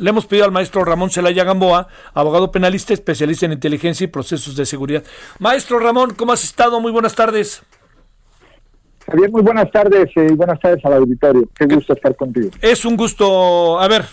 [0.00, 4.56] Le hemos pedido al maestro Ramón Celaya Gamboa, abogado penalista, especialista en inteligencia y procesos
[4.56, 5.04] de seguridad.
[5.38, 6.80] Maestro Ramón, ¿cómo has estado?
[6.80, 7.62] Muy buenas tardes.
[9.06, 11.48] Javier, muy buenas tardes y eh, buenas tardes al auditorio.
[11.54, 12.50] Qué gusto estar contigo.
[12.60, 13.78] Es un gusto.
[13.78, 14.06] A ver,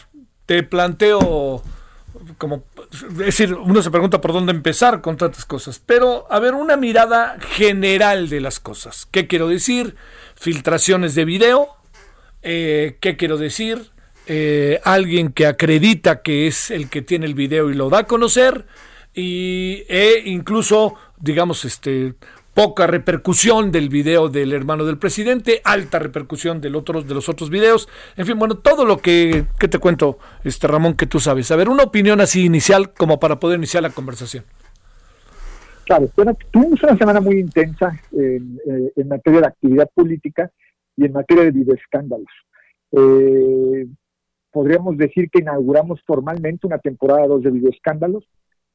[0.45, 1.63] te planteo
[2.37, 6.53] como es decir, uno se pregunta por dónde empezar con tantas cosas, pero a ver,
[6.53, 9.07] una mirada general de las cosas.
[9.11, 9.95] ¿Qué quiero decir?
[10.35, 11.69] Filtraciones de video.
[12.41, 13.91] Eh, ¿Qué quiero decir?
[14.27, 18.03] Eh, alguien que acredita que es el que tiene el video y lo da a
[18.03, 18.65] conocer.
[19.13, 22.13] Y e incluso, digamos, este
[22.53, 27.51] poca repercusión del video del hermano del presidente, alta repercusión del otros, de los otros
[27.51, 31.51] videos, en fin, bueno, todo lo que, que te cuento, este Ramón, que tú sabes.
[31.51, 34.43] A ver, una opinión así inicial como para poder iniciar la conversación.
[35.85, 36.09] Claro,
[36.51, 40.51] tuvimos una semana muy intensa en, eh, en materia de actividad política
[40.95, 42.25] y en materia de videoescándalos.
[42.91, 43.85] Eh,
[44.51, 48.27] podríamos decir que inauguramos formalmente una temporada 2 de videoescándalos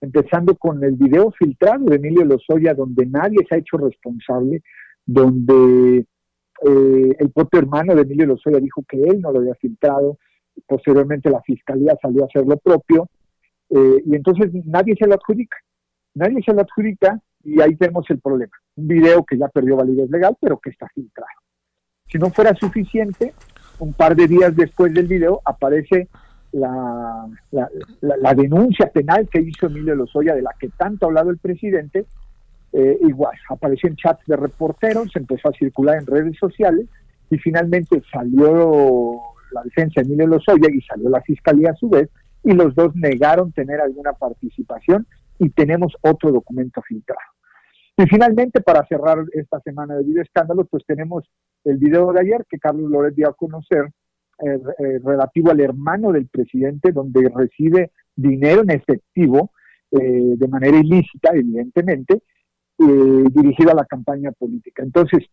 [0.03, 4.63] empezando con el video filtrado de Emilio Lozoya, donde nadie se ha hecho responsable,
[5.07, 10.19] donde eh, el propio hermano de Emilio Lozoya dijo que él no lo había filtrado,
[10.67, 13.09] posteriormente la fiscalía salió a hacer lo propio,
[13.71, 15.57] eh, y entonces nadie se lo adjudica,
[16.15, 18.53] nadie se lo adjudica y ahí tenemos el problema.
[18.75, 21.31] Un video que ya perdió validez legal, pero que está filtrado.
[22.09, 23.35] Si no fuera suficiente,
[23.79, 26.09] un par de días después del video aparece
[26.53, 27.27] la,
[28.01, 32.05] la, denuncia penal que hizo Emilio Lozoya, de la que tanto ha hablado el presidente,
[32.73, 36.87] eh, igual, apareció en chats de reporteros, empezó a circular en redes sociales
[37.31, 39.21] y finalmente salió
[39.53, 42.11] la defensa de Emilio Lozoya y salió la fiscalía a su vez
[42.45, 45.07] y los dos negaron tener alguna participación
[45.39, 47.32] y tenemos otro documento filtrado.
[47.97, 51.25] Y finalmente, para cerrar esta semana de video escándalo, pues tenemos
[51.65, 53.91] el video de ayer que Carlos Loret dio a conocer
[54.39, 59.53] eh, eh, relativo al hermano del presidente, donde recibe dinero en efectivo
[59.91, 62.23] eh, de manera ilícita, evidentemente,
[62.79, 64.83] dirigido a la campaña política.
[64.83, 65.27] Entonces,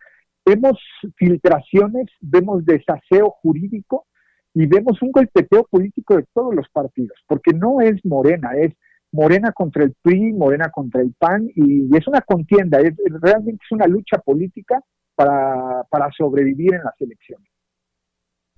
[0.45, 0.77] vemos
[1.15, 4.05] filtraciones, vemos desaseo jurídico
[4.53, 8.73] y vemos un golpeteo político de todos los partidos, porque no es Morena, es
[9.11, 13.71] Morena contra el PRI, Morena contra el PAN, y es una contienda, es, realmente es
[13.71, 14.81] una lucha política
[15.15, 17.47] para, para sobrevivir en las elecciones.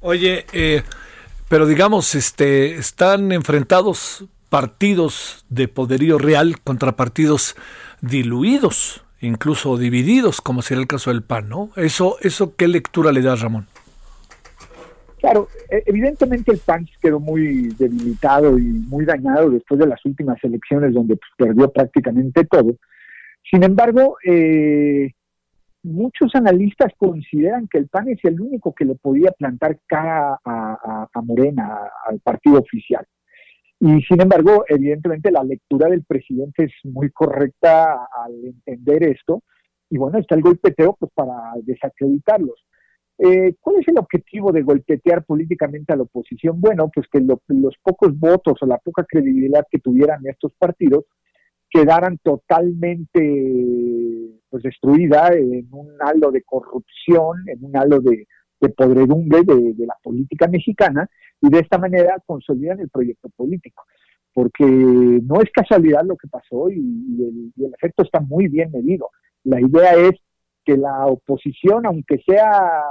[0.01, 0.81] Oye, eh,
[1.47, 7.55] pero digamos, este, están enfrentados partidos de poderío real contra partidos
[8.01, 11.69] diluidos, incluso divididos, como sería el caso del PAN, ¿no?
[11.75, 13.67] Eso, eso ¿qué lectura le da Ramón?
[15.21, 20.43] Claro, e, evidentemente el PAN quedó muy debilitado y muy dañado después de las últimas
[20.43, 22.75] elecciones donde pues, perdió prácticamente todo.
[23.49, 25.11] Sin embargo, eh,
[25.83, 31.21] muchos analistas consideran que el PAN es el único que le podía plantar cara a,
[31.23, 33.05] Morena, al partido oficial.
[33.79, 39.43] Y sin embargo, evidentemente la lectura del presidente es muy correcta al entender esto.
[39.87, 42.63] Y bueno, está el golpeteo pues para desacreditarlos.
[43.23, 46.59] Eh, ¿Cuál es el objetivo de golpetear políticamente a la oposición?
[46.59, 51.05] Bueno, pues que los pocos votos o la poca credibilidad que tuvieran estos partidos
[51.69, 53.19] quedaran totalmente
[54.49, 58.27] pues destruida en un halo de corrupción, en un halo de,
[58.75, 61.07] podredumbre de, la política mexicana
[61.41, 63.83] y de esta manera consolidan el proyecto político.
[64.33, 69.09] Porque no es casualidad lo que pasó y, el, efecto está muy bien medido.
[69.43, 70.13] La idea es
[70.65, 72.83] que la oposición, aunque sea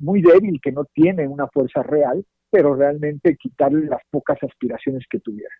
[0.00, 5.20] muy débil, que no tiene una fuerza real, pero realmente quitarle las pocas aspiraciones que
[5.20, 5.54] tuviera.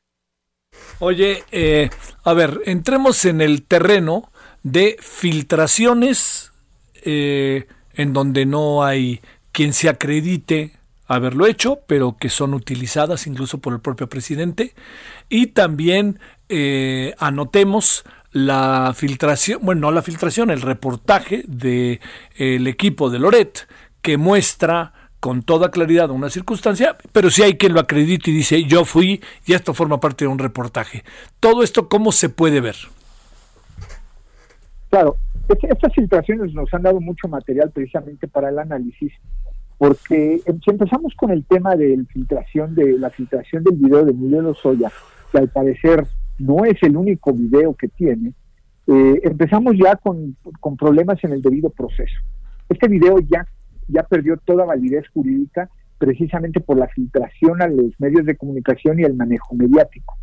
[1.00, 1.90] Oye, eh,
[2.24, 4.30] a ver, entremos en el terreno
[4.62, 6.52] de filtraciones
[7.04, 9.20] eh, en donde no hay
[9.52, 10.72] quien se acredite
[11.06, 14.74] haberlo hecho, pero que son utilizadas incluso por el propio presidente.
[15.28, 22.00] Y también eh, anotemos la filtración, bueno, no la filtración, el reportaje del
[22.38, 23.66] de, equipo de Loret
[24.02, 28.64] que muestra con toda claridad una circunstancia, pero si hay quien lo acredite y dice
[28.64, 31.02] yo fui y esto forma parte de un reportaje.
[31.40, 32.76] Todo esto, ¿cómo se puede ver?
[34.90, 35.16] Claro,
[35.48, 39.12] estas filtraciones nos han dado mucho material precisamente para el análisis
[39.78, 44.10] porque em, si empezamos con el tema de filtración de la filtración del video de
[44.10, 44.92] Emilio Lozoya,
[45.30, 46.04] que al parecer
[46.38, 48.32] no es el único video que tiene,
[48.86, 52.16] eh, empezamos ya con, con, problemas en el debido proceso.
[52.68, 53.46] Este video ya,
[53.86, 55.68] ya perdió toda validez jurídica
[55.98, 60.16] precisamente por la filtración a los medios de comunicación y el manejo mediático.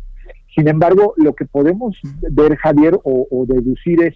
[0.54, 1.96] Sin embargo, lo que podemos
[2.30, 4.14] ver, Javier, o, o deducir es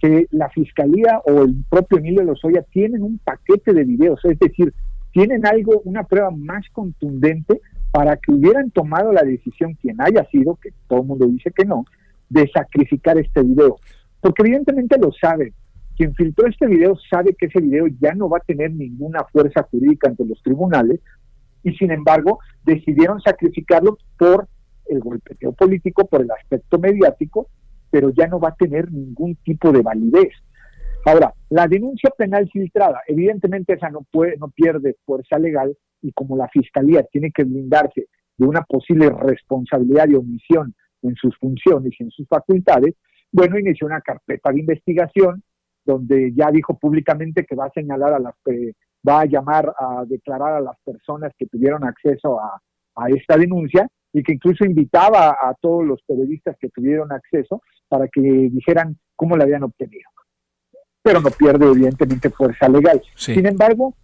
[0.00, 4.74] que la Fiscalía o el propio Emilio Lozoya tienen un paquete de videos, es decir,
[5.12, 7.60] tienen algo, una prueba más contundente
[7.92, 11.64] para que hubieran tomado la decisión, quien haya sido, que todo el mundo dice que
[11.64, 11.84] no,
[12.28, 13.76] de sacrificar este video.
[14.20, 15.52] Porque evidentemente lo sabe.
[15.96, 19.62] Quien filtró este video sabe que ese video ya no va a tener ninguna fuerza
[19.70, 21.00] jurídica ante los tribunales
[21.62, 24.48] y sin embargo decidieron sacrificarlo por
[24.86, 27.48] el golpeteo político, por el aspecto mediático
[27.92, 30.32] pero ya no va a tener ningún tipo de validez.
[31.04, 36.36] Ahora, la denuncia penal filtrada, evidentemente esa no puede, no pierde fuerza legal y como
[36.36, 42.04] la fiscalía tiene que blindarse de una posible responsabilidad de omisión en sus funciones y
[42.04, 42.94] en sus facultades,
[43.30, 45.42] bueno, inició una carpeta de investigación
[45.84, 48.34] donde ya dijo públicamente que va a señalar a las
[49.08, 52.60] va a llamar a declarar a las personas que tuvieron acceso a,
[52.96, 58.06] a esta denuncia y que incluso invitaba a todos los periodistas que tuvieron acceso para
[58.08, 60.08] que dijeran cómo la habían obtenido.
[61.02, 63.02] Pero no pierde evidentemente fuerza legal.
[63.16, 63.94] Sin embargo,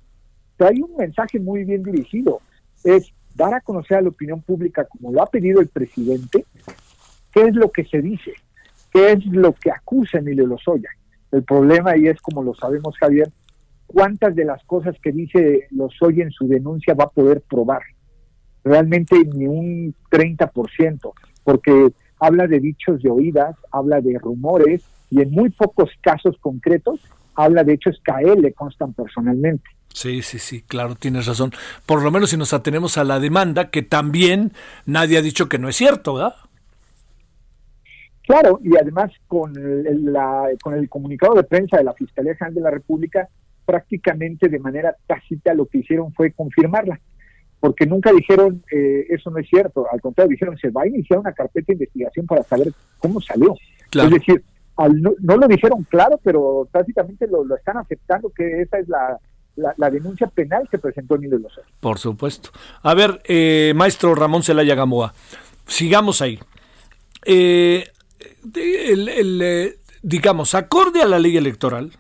[0.67, 2.41] hay un mensaje muy bien dirigido,
[2.85, 6.45] es dar a conocer a la opinión pública, como lo ha pedido el presidente,
[7.33, 8.33] qué es lo que se dice,
[8.93, 10.91] qué es lo que acusa Emilio Lozoya.
[11.31, 13.31] El problema ahí es, como lo sabemos Javier,
[13.87, 17.83] cuántas de las cosas que dice Lozoya en su denuncia va a poder probar
[18.65, 21.13] realmente ni un 30%,
[21.45, 27.01] porque habla de dichos de oídas, habla de rumores y en muy pocos casos concretos
[27.35, 29.69] habla de hechos que a él le constan personalmente.
[29.93, 31.52] Sí, sí, sí, claro, tienes razón.
[31.87, 34.52] Por lo menos si nos atenemos a la demanda, que también
[34.87, 36.35] nadie ha dicho que no es cierto, ¿verdad?
[38.26, 42.55] Claro, y además con el, la, con el comunicado de prensa de la Fiscalía General
[42.55, 43.29] de la República,
[43.64, 47.00] prácticamente de manera tácita lo que hicieron fue confirmarla
[47.61, 51.19] porque nunca dijeron eh, eso no es cierto, al contrario, dijeron se va a iniciar
[51.19, 53.55] una carpeta de investigación para saber cómo salió.
[53.93, 54.43] Es decir,
[55.20, 59.19] no, lo dijeron claro, pero prácticamente lo, están aceptando que esa es la,
[59.77, 61.67] la, denuncia penal que presentó Emilio Lozano.
[61.81, 62.51] Por supuesto.
[62.83, 65.15] A ver, eh, maestro Ramón Celaya Gamoa,
[65.67, 66.39] sigamos ahí.
[67.25, 67.91] Eh,
[68.55, 71.93] el, digamos, acorde a la ley electoral,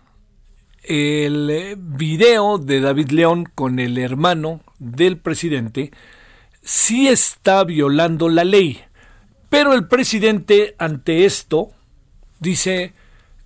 [0.84, 5.90] el video de David León con el hermano del presidente
[6.62, 8.80] sí está violando la ley.
[9.50, 11.70] Pero el presidente ante esto
[12.40, 12.94] dice,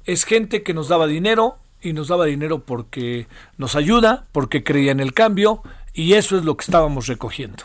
[0.05, 3.27] es gente que nos daba dinero y nos daba dinero porque
[3.59, 5.63] nos ayuda, porque creía en el cambio
[5.93, 7.65] y eso es lo que estábamos recogiendo.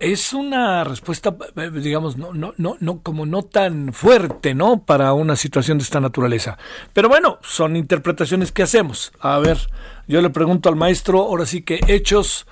[0.00, 4.84] Es una respuesta, eh, digamos, no, no, no, no, como no tan fuerte, ¿no?
[4.84, 6.56] Para una situación de esta naturaleza.
[6.92, 9.10] Pero bueno, son interpretaciones que hacemos.
[9.18, 9.58] A ver,
[10.06, 12.46] yo le pregunto al maestro, ahora sí que hechos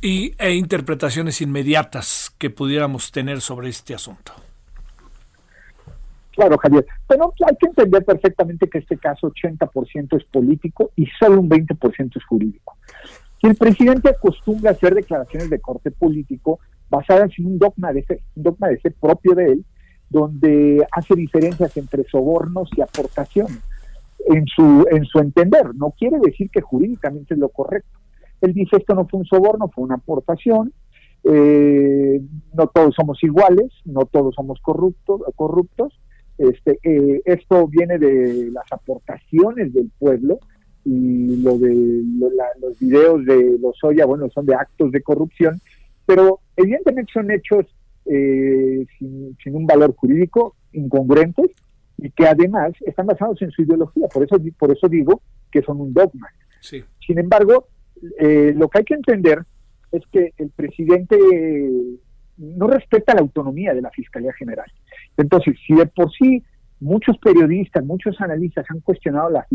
[0.00, 4.32] y, e interpretaciones inmediatas que pudiéramos tener sobre este asunto.
[6.34, 6.86] Claro, Javier.
[7.06, 12.16] Pero hay que entender perfectamente que este caso 80% es político y solo un 20%
[12.16, 12.76] es jurídico.
[13.40, 16.60] Si el presidente acostumbra hacer declaraciones de corte político
[16.90, 19.64] basadas en un dogma de fe, un dogma de fe propio de él,
[20.08, 23.60] donde hace diferencias entre sobornos y aportaciones
[24.26, 25.74] en su, en su entender.
[25.74, 27.98] No quiere decir que jurídicamente es lo correcto.
[28.40, 30.72] Él dice esto no fue un soborno, fue una aportación,
[31.24, 32.20] eh,
[32.52, 35.98] no todos somos iguales, no todos somos corruptos, corruptos.
[36.38, 40.40] Este, eh, esto viene de las aportaciones del pueblo
[40.84, 42.02] y lo de
[42.60, 45.60] los videos de los Oya, bueno, son de actos de corrupción,
[46.04, 47.66] pero evidentemente son hechos
[48.06, 51.50] eh, sin, sin, un valor jurídico, incongruentes
[51.96, 54.08] y que además están basados en su ideología.
[54.08, 56.28] Por eso, por eso digo que son un dogma.
[56.60, 56.84] Sí.
[57.06, 57.68] Sin embargo,
[58.18, 59.44] eh, lo que hay que entender
[59.92, 61.16] es que el presidente
[62.36, 64.66] no respeta la autonomía de la Fiscalía General.
[65.16, 66.42] Entonces, si de por sí
[66.80, 69.46] muchos periodistas, muchos analistas han cuestionado la,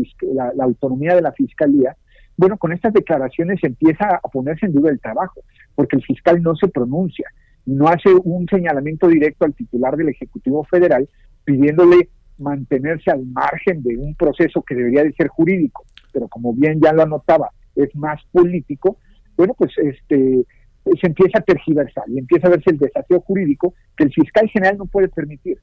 [0.54, 1.96] la, autonomía de la Fiscalía,
[2.36, 5.42] bueno, con estas declaraciones empieza a ponerse en duda el trabajo,
[5.74, 7.28] porque el fiscal no se pronuncia,
[7.66, 11.08] no hace un señalamiento directo al titular del Ejecutivo Federal
[11.44, 12.08] pidiéndole
[12.38, 16.92] mantenerse al margen de un proceso que debería de ser jurídico, pero como bien ya
[16.92, 18.96] lo anotaba, es más político,
[19.36, 20.44] bueno, pues este
[21.00, 24.78] se empieza a tergiversar y empieza a verse el desafío jurídico que el fiscal general
[24.78, 25.58] no puede permitir,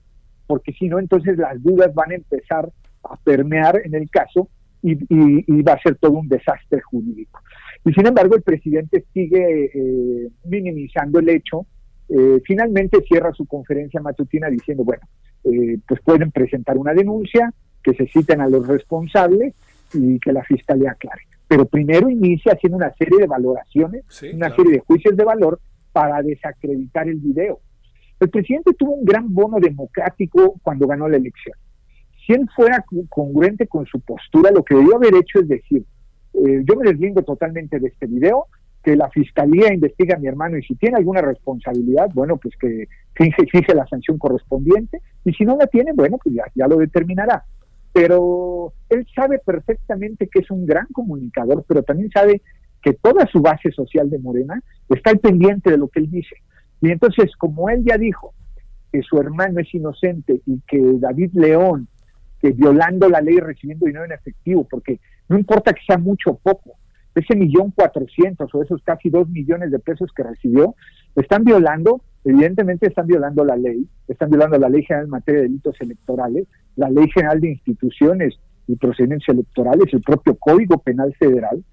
[0.46, 2.72] porque si no, entonces las dudas van a empezar
[3.04, 4.50] a permear en el caso
[4.84, 7.42] y, va a ser todo un desastre jurídico.
[7.84, 11.66] Y sin embargo, el presidente sigue eh, minimizando el hecho.
[12.10, 15.04] Eh, finalmente cierra su conferencia matutina diciendo, bueno,
[15.44, 19.56] eh, pues pueden presentar una denuncia, que se citen a los responsables
[19.94, 21.22] y que la fiscalía aclare.
[21.48, 25.60] Pero primero inicia haciendo una serie de valoraciones, una serie de juicios de valor
[25.94, 27.60] para desacreditar el video.
[28.20, 31.56] El presidente tuvo un gran bono democrático cuando ganó la elección.
[32.25, 35.86] Si él fuera congruente con su postura, lo que debió haber hecho es decir,
[36.34, 38.48] eh, yo me deslindo totalmente de este video,
[38.84, 42.88] que la fiscalía investigue a mi hermano y si tiene alguna responsabilidad, bueno, pues que
[43.16, 47.44] fije, la sanción correspondiente y si no la tiene, bueno, pues ya, ya lo determinará.
[47.98, 52.44] Pero él sabe perfectamente que es un gran comunicador, pero también sabe
[52.80, 56.36] que toda su base social de Morena está al pendiente de lo que él dice.
[56.80, 58.36] Y entonces, como él ya dijo
[58.92, 61.88] que su hermano es inocente y que David León,
[62.44, 66.75] violando la ley recibiendo dinero en efectivo, porque no importa que sea mucho o poco,
[67.16, 70.75] ese millón cuatrocientos o esos casi dos millones de pesos que recibió,
[71.16, 75.48] están violando, evidentemente están violando la ley, están violando la ley general en materia de
[75.48, 76.46] delitos electorales,
[76.78, 81.64] la ley general de instituciones y procedimientos electorales, el propio Código Penal Federal.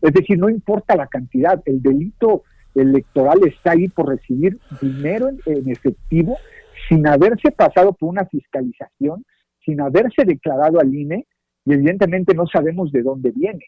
[0.00, 5.70] Es decir, no importa la cantidad, el delito electoral está ahí por recibir dinero en,
[5.70, 6.36] efectivo
[6.88, 9.24] sin haberse pasado por una fiscalización,
[9.64, 11.26] sin haberse declarado al INE
[11.64, 13.66] y evidentemente no sabemos de dónde viene.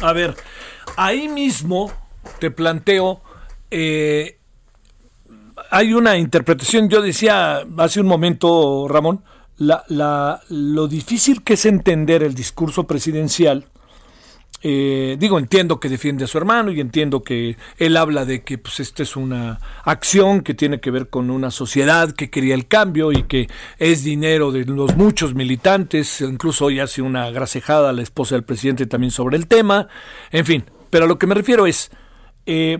[0.00, 0.34] A ver,
[0.96, 1.90] ahí mismo
[2.38, 3.22] te planteo,
[3.70, 4.38] eh,
[5.72, 9.24] hay una interpretación, yo decía hace un momento, Ramón,
[9.58, 13.66] la, la, lo difícil que es entender el discurso presidencial
[14.64, 18.58] eh, digo, entiendo que defiende a su hermano y entiendo que él habla de que
[18.58, 22.68] pues esta es una acción que tiene que ver con una sociedad que quería el
[22.68, 23.48] cambio y que
[23.78, 28.44] es dinero de los muchos militantes, incluso hoy hace una grasejada a la esposa del
[28.44, 29.88] presidente también sobre el tema,
[30.30, 31.90] en fin, pero a lo que me refiero es
[32.46, 32.78] eh,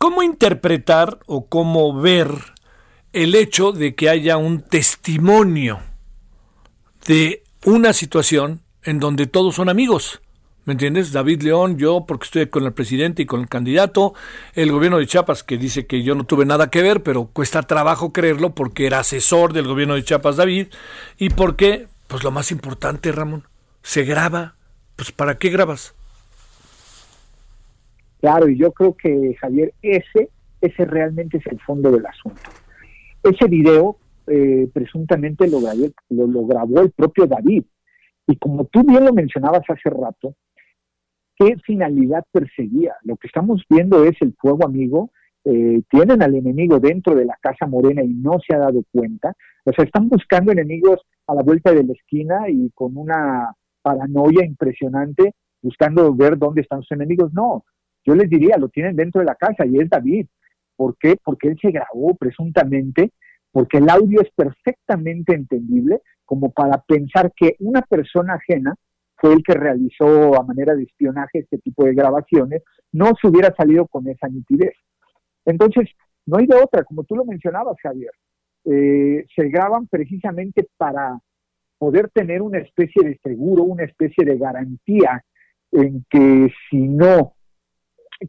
[0.00, 2.30] cómo interpretar o cómo ver
[3.12, 5.80] el hecho de que haya un testimonio
[7.06, 10.22] de una situación en donde todos son amigos
[10.64, 11.12] ¿Me entiendes?
[11.12, 14.14] David León, yo porque estoy con el presidente y con el candidato,
[14.54, 17.62] el gobierno de Chiapas que dice que yo no tuve nada que ver, pero cuesta
[17.62, 20.68] trabajo creerlo porque era asesor del gobierno de Chiapas David
[21.18, 23.48] y porque, pues lo más importante, Ramón,
[23.82, 24.54] se graba.
[24.96, 25.94] Pues ¿para qué grabas?
[28.20, 32.40] Claro, y yo creo que Javier, ese, ese realmente es el fondo del asunto.
[33.22, 33.96] Ese video
[34.26, 35.60] eh, presuntamente lo
[36.10, 37.64] lo, grabó el propio David.
[38.26, 40.34] Y como tú bien lo mencionabas hace rato,
[41.40, 42.96] ¿Qué finalidad perseguía?
[43.02, 45.10] Lo que estamos viendo es el fuego amigo.
[45.46, 49.32] Eh, tienen al enemigo dentro de la Casa Morena y no se ha dado cuenta.
[49.64, 54.44] O sea, están buscando enemigos a la vuelta de la esquina y con una paranoia
[54.44, 57.32] impresionante, buscando ver dónde están sus enemigos.
[57.32, 57.64] No,
[58.04, 60.26] yo les diría, lo tienen dentro de la casa y es David.
[60.76, 61.16] ¿Por qué?
[61.22, 63.12] Porque él se grabó presuntamente,
[63.52, 68.74] porque el audio es perfectamente entendible como para pensar que una persona ajena
[69.16, 73.54] fue el que realizó a manera de espionaje este tipo de grabaciones, no se hubiera
[73.54, 74.72] salido con esa nitidez.
[75.44, 75.90] Entonces,
[76.26, 78.12] no hay de otra, como tú lo mencionabas, Javier.
[78.64, 81.18] Eh, se graban precisamente para
[81.78, 85.22] poder tener una especie de seguro, una especie de garantía
[85.72, 87.34] en que si no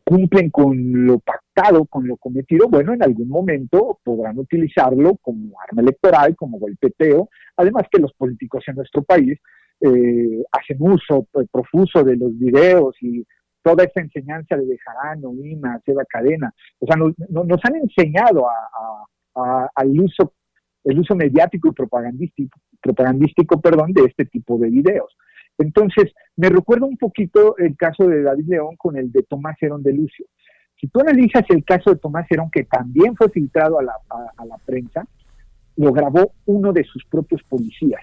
[0.03, 5.81] cumplen con lo pactado, con lo cometido, bueno, en algún momento podrán utilizarlo como arma
[5.81, 9.37] electoral, como golpeteo, además que los políticos en nuestro país
[9.81, 13.25] eh, hacen uso pues, profuso de los videos y
[13.63, 16.53] toda esta enseñanza de Bejarano, Ima, Seba Cadena.
[16.79, 20.33] O sea, nos, nos han enseñado a, al uso,
[20.83, 25.15] el uso mediático y propagandístico, propagandístico perdón, de este tipo de videos.
[25.57, 29.83] Entonces, me recuerda un poquito el caso de David León con el de Tomás Herón
[29.83, 30.25] de Lucio.
[30.79, 33.93] Si tú analizas el caso de Tomás Herón, que también fue filtrado a la,
[34.37, 35.05] a la prensa,
[35.77, 38.01] lo grabó uno de sus propios policías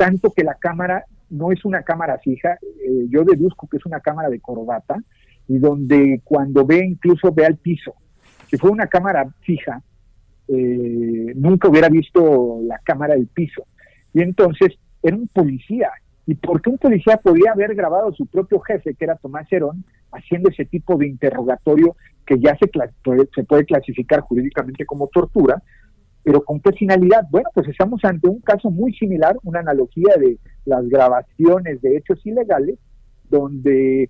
[0.00, 4.00] tanto que la cámara no es una cámara fija, eh, yo deduzco que es una
[4.00, 4.96] cámara de corbata,
[5.46, 7.92] y donde cuando ve incluso ve al piso.
[8.46, 9.82] Si fue una cámara fija,
[10.48, 13.66] eh, nunca hubiera visto la cámara del piso.
[14.14, 15.90] Y entonces era un policía.
[16.30, 19.50] ¿Y por qué un policía podía haber grabado a su propio jefe, que era Tomás
[19.50, 22.70] Herón, haciendo ese tipo de interrogatorio que ya se,
[23.34, 25.60] se puede clasificar jurídicamente como tortura,
[26.22, 27.26] pero ¿con qué finalidad?
[27.32, 32.24] Bueno, pues estamos ante un caso muy similar, una analogía de las grabaciones de hechos
[32.24, 32.78] ilegales,
[33.28, 34.08] donde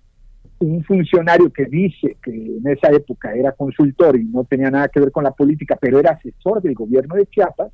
[0.59, 4.99] un funcionario que dice que en esa época era consultor y no tenía nada que
[4.99, 7.71] ver con la política, pero era asesor del gobierno de Chiapas,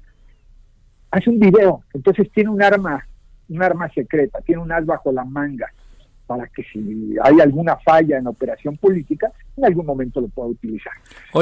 [1.11, 3.05] hace un video, entonces tiene un arma,
[3.49, 5.67] un arma secreta, tiene un as bajo la manga,
[6.25, 10.49] para que si hay alguna falla en la operación política, en algún momento lo pueda
[10.49, 10.93] utilizar.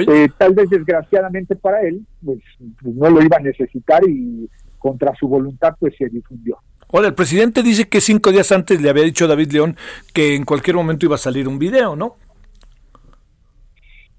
[0.08, 2.40] Eh, tal vez desgraciadamente para él, pues,
[2.82, 6.60] pues, no lo iba a necesitar y contra su voluntad pues se difundió.
[6.94, 9.76] Ahora, el presidente dice que cinco días antes le había dicho a David León
[10.14, 12.18] que en cualquier momento iba a salir un video, ¿no?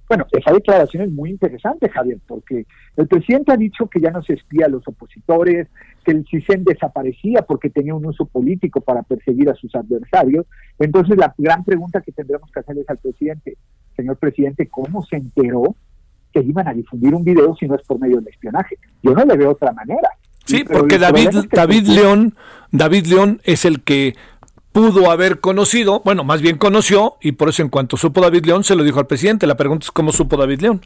[0.09, 2.67] Bueno, esa declaración es muy interesante, Javier, porque
[2.97, 5.69] el presidente ha dicho que ya no se espía a los opositores,
[6.07, 10.47] que el CISEN desaparecía porque tenía un uso político para perseguir a sus adversarios.
[10.79, 13.57] Entonces, la gran pregunta que tendremos que hacerles al presidente,
[13.97, 15.75] señor presidente, ¿cómo se enteró
[16.33, 18.79] que iban a difundir un video si no es por medio del espionaje?
[19.03, 20.09] Yo no le veo otra manera.
[20.45, 22.37] Sí, porque David, David León,
[22.71, 24.15] David León es el que
[24.71, 28.63] pudo haber conocido, bueno, más bien conoció, y por eso en cuanto supo David León
[28.63, 29.49] se lo dijo al presidente.
[29.49, 30.81] La pregunta es cómo supo David León.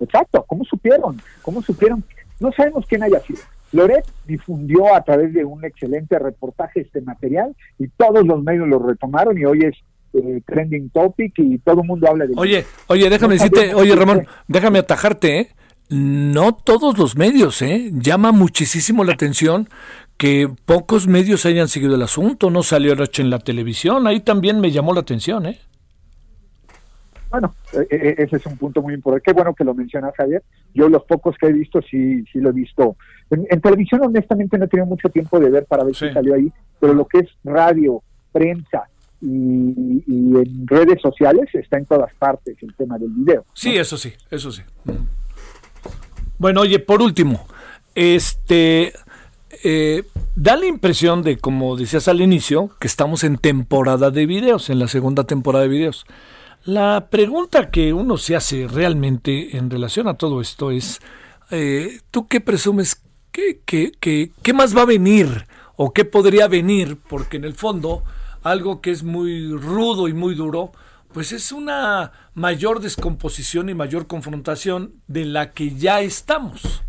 [0.00, 1.22] Exacto, ¿cómo supieron?
[1.42, 2.02] ¿Cómo supieron?
[2.40, 3.38] No sabemos quién haya sido.
[3.72, 8.78] Loret difundió a través de un excelente reportaje este material y todos los medios lo
[8.78, 9.76] retomaron y hoy es
[10.12, 14.26] eh, trending topic y todo el mundo habla de Oye, oye, déjame decirte, oye Ramón,
[14.48, 15.48] déjame atajarte, ¿eh?
[15.88, 17.90] No todos los medios, ¿eh?
[17.92, 19.68] Llama muchísimo la atención
[20.16, 24.60] que pocos medios hayan seguido el asunto, no salió anoche en la televisión, ahí también
[24.60, 25.60] me llamó la atención, ¿eh?
[27.38, 29.24] Bueno, e, e, ese es un punto muy importante.
[29.26, 30.42] Qué bueno que lo mencionas, Javier.
[30.72, 32.96] Yo los pocos que he visto, sí, sí lo he visto.
[33.28, 36.50] En, televisión, honestamente, no he tenido mucho tiempo de ver para ver si salió ahí,
[36.80, 38.02] pero lo que es radio,
[38.32, 38.84] prensa
[39.20, 43.44] y, en redes sociales está en todas partes el tema del video.
[43.52, 44.62] Sí, eso sí, eso sí.
[46.38, 47.46] Bueno, oye, por último,
[47.94, 48.94] este
[49.62, 50.04] eh,
[50.36, 54.78] da la impresión de, como decías al inicio, que estamos en temporada de videos, en
[54.78, 56.06] la segunda temporada de videos.
[56.66, 61.00] La pregunta que uno se hace realmente en relación a todo esto es,
[61.52, 63.04] eh, ¿tú qué presumes?
[63.30, 65.46] ¿Qué, qué, más va a venir?
[65.76, 66.98] ¿O qué podría venir?
[67.08, 68.02] Porque en el fondo,
[68.42, 70.72] algo que es muy rudo y muy duro,
[71.12, 76.82] pues es una mayor descomposición y mayor confrontación de la que ya estamos.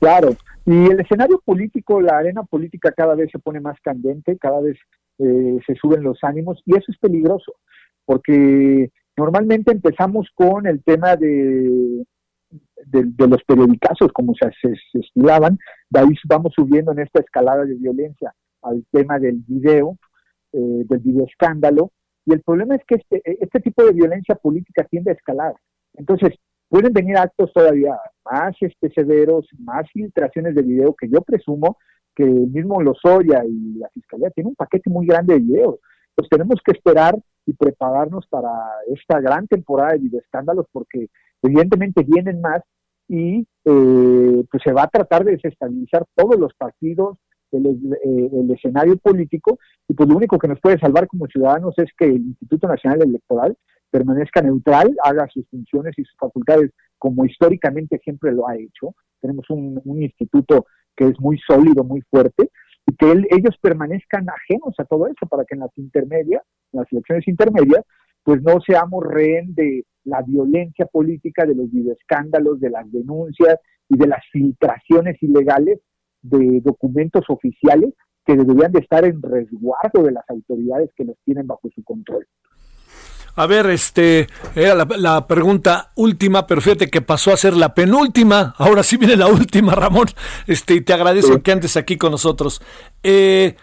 [0.00, 4.60] Claro, y el escenario político, la arena política cada vez se pone más candente, cada
[4.60, 4.76] vez
[5.20, 7.52] eh, se suben los ánimos y eso es peligroso,
[8.04, 12.04] porque normalmente empezamos con el tema de,
[12.86, 15.58] de, los periodicazos, como se, se, estilaban,
[15.90, 19.98] de ahí vamos subiendo en esta escalada de violencia al tema del video,
[20.52, 21.92] eh, del video escándalo,
[22.26, 25.54] y el problema es que este, este tipo de violencia política tiende a escalar.
[25.94, 26.34] Entonces,
[26.68, 31.78] pueden venir actos todavía más este, severos, más filtraciones de video que yo presumo
[32.14, 35.76] que mismo Lozoya y la Fiscalía tienen un paquete muy grande de videos.
[36.14, 38.50] Pues tenemos que esperar y prepararnos para
[38.88, 41.08] esta gran temporada de videoescándalos porque
[41.42, 42.62] evidentemente vienen más
[43.08, 47.18] y eh, pues se va a tratar de desestabilizar todos los partidos,
[47.50, 51.74] el, eh, el, escenario político y pues lo único que nos puede salvar como ciudadanos
[51.78, 53.56] es que el Instituto Nacional Electoral
[53.90, 58.94] permanezca neutral, haga sus funciones y sus facultades como históricamente siempre lo ha hecho.
[59.20, 62.50] Tenemos un, instituto que es muy sólido, muy fuerte,
[62.86, 66.92] y que ellos permanezcan ajenos a todo eso para que en las intermedias, en las
[66.92, 67.84] elecciones intermedias,
[68.22, 73.96] pues no seamos rehén de la violencia política, de los videoescándalos, de las denuncias y
[73.96, 75.80] de las filtraciones ilegales
[76.22, 81.46] de documentos oficiales que deberían de estar en resguardo de las autoridades que los tienen
[81.46, 82.26] bajo su control.
[83.36, 88.54] A ver, este, era la, pregunta última, pero fíjate que pasó a ser la penúltima.
[88.58, 90.08] Ahora sí viene la última, Ramón.
[90.46, 92.60] Este, y te agradezco que andes aquí con nosotros.
[93.02, 93.56] Eh,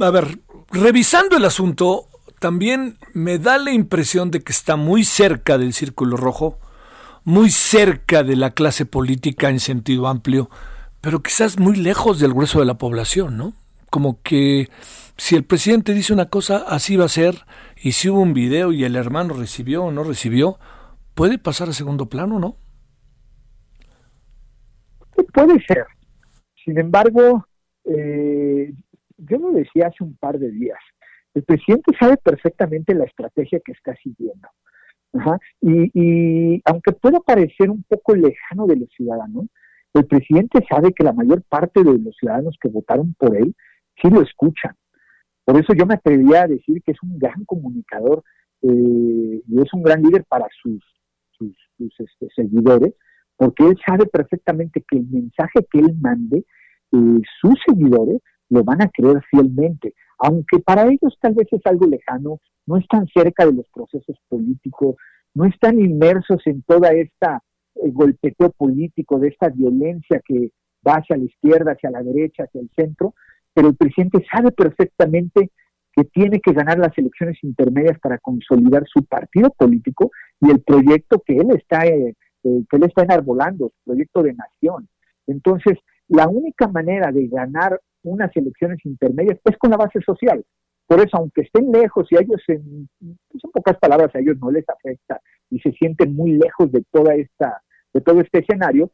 [0.00, 0.38] a ver,
[0.70, 6.16] revisando el asunto, también me da la impresión de que está muy cerca del círculo
[6.16, 6.58] rojo,
[7.24, 10.50] muy cerca de la clase política en sentido amplio,
[11.00, 13.52] pero quizás muy lejos del grueso de la población, ¿no?
[13.90, 14.68] Como que
[15.16, 17.34] si el presidente dice una cosa, así va a ser,
[17.76, 20.58] y si hubo un video y el hermano recibió o no recibió,
[21.14, 22.56] puede pasar a segundo plano, ¿no?
[25.34, 25.84] Puede ser.
[26.64, 27.44] Sin embargo,
[27.84, 28.72] eh,
[29.18, 30.78] yo lo decía hace un par de días,
[31.34, 34.48] el presidente sabe perfectamente la estrategia que está siguiendo.
[35.60, 39.46] Y, y, aunque pueda parecer un poco lejano de los ciudadanos,
[39.92, 43.54] el presidente sabe que la mayor parte de los ciudadanos que votaron por él
[44.00, 44.74] sí lo escuchan.
[45.44, 48.22] Por eso yo me atrevía a decir que es un gran comunicador
[48.62, 50.82] eh, y es un gran líder para sus,
[51.36, 52.94] sus, este, seguidores,
[53.36, 56.44] porque él sabe perfectamente que el mensaje que él mande,
[56.92, 61.86] eh, sus seguidores lo van a creer fielmente, aunque para ellos tal vez es algo
[61.86, 64.96] lejano, no están cerca de los procesos políticos,
[65.34, 67.42] no están inmersos en toda esta
[67.76, 70.50] eh, golpeteo político, de esta violencia que
[70.86, 73.14] va hacia la izquierda, hacia la derecha, hacia el centro,
[73.54, 75.50] pero el presidente sabe perfectamente
[75.92, 80.10] que tiene que ganar las elecciones intermedias para consolidar su partido político
[80.40, 84.32] y el proyecto que él está eh, eh, que él está enarbolando, su proyecto de
[84.32, 84.88] nación.
[85.26, 90.42] Entonces, la única manera de ganar unas elecciones intermedias es con la base social.
[90.86, 94.50] Por eso, aunque estén lejos y a ellos, en, pues, pocas palabras, a ellos no
[94.50, 98.90] les afecta y se sienten muy lejos de toda esta, de todo este escenario,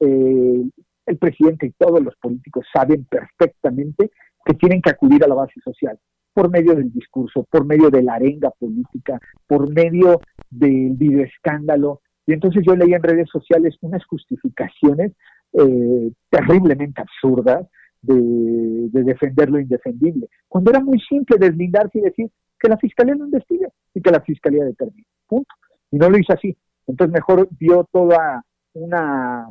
[0.00, 0.62] eh,
[1.06, 4.10] el presidente y todos los políticos saben perfectamente
[4.44, 5.98] que tienen que acudir a la base social
[6.34, 12.00] por medio del discurso, por medio de la arenga política, por medio del videoescándalo.
[12.26, 15.12] Y entonces yo leía en redes sociales unas justificaciones
[15.52, 17.66] eh, terriblemente absurdas
[18.02, 23.26] de, defender lo indefendible, cuando era muy simple deslindarse y decir que la fiscalía no
[23.26, 25.06] investigue y que la fiscalía determine.
[25.26, 25.54] Punto.
[25.90, 26.56] Y no lo hizo así.
[26.86, 28.42] Entonces mejor dio toda
[28.74, 29.48] una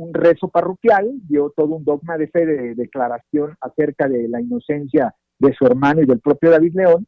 [0.00, 5.14] un rezo parroquial, dio todo un dogma de fe de declaración acerca de la inocencia
[5.38, 7.06] de su hermano y del propio David León,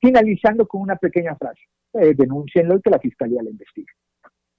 [0.00, 1.62] finalizando con una pequeña frase,
[1.94, 3.86] eh, denúncienlo y que la fiscalía le investigue.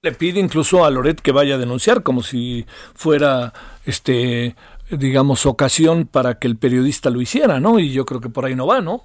[0.02, 3.52] Le pide incluso a Loret que vaya a denunciar, como si fuera,
[3.86, 4.56] este,
[4.90, 7.80] digamos, ocasión para que el periodista lo hiciera, ¿no?
[7.80, 9.04] Y yo creo que por ahí no va, ¿no?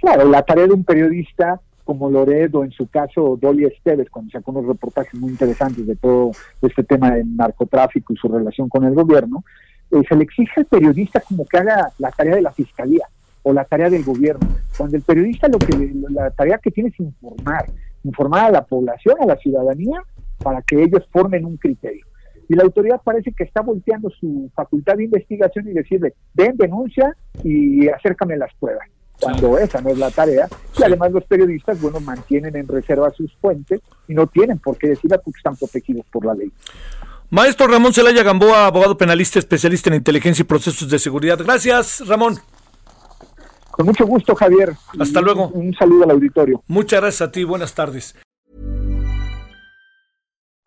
[0.00, 4.30] Claro, la tarea de un periodista como Loret o en su caso Dolly Esteves, cuando
[4.30, 8.84] sacó unos reportajes muy interesantes de todo este tema del narcotráfico y su relación con
[8.84, 9.44] el gobierno,
[9.90, 13.06] eh, se le exige al periodista como que haga la tarea de la fiscalía
[13.42, 17.00] o la tarea del gobierno, cuando el periodista lo que la tarea que tiene es
[17.00, 17.66] informar,
[18.04, 20.00] informar a la población, a la ciudadanía,
[20.38, 22.06] para que ellos formen un criterio.
[22.48, 27.16] Y la autoridad parece que está volteando su facultad de investigación y decirle, ven, denuncia
[27.42, 28.88] y acércame las pruebas
[29.22, 30.48] cuando esa no es la tarea.
[30.78, 34.88] Y además los periodistas, bueno, mantienen en reserva sus fuentes y no tienen por qué
[34.88, 36.50] decirla porque están protegidos por la ley.
[37.30, 41.38] Maestro Ramón Celaya Gamboa, abogado penalista, especialista en inteligencia y procesos de seguridad.
[41.38, 42.38] Gracias, Ramón.
[43.70, 44.74] Con mucho gusto, Javier.
[44.98, 45.48] Hasta luego.
[45.48, 46.62] Un saludo al auditorio.
[46.66, 47.44] Muchas gracias a ti.
[47.44, 48.14] Buenas tardes.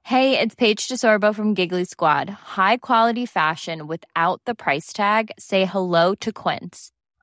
[0.08, 2.30] Hey, it's Paige DeSorbo from Giggly Squad.
[2.30, 5.32] High quality fashion without the price tag.
[5.40, 6.92] Say hello to Quince.